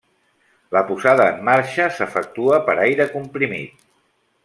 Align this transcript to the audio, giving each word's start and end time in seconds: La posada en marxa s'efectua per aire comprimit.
La 0.75 0.81
posada 0.91 1.27
en 1.35 1.45
marxa 1.51 1.87
s'efectua 1.99 2.61
per 2.71 2.79
aire 2.89 3.11
comprimit. 3.15 3.89